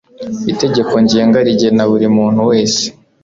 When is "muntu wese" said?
2.17-2.83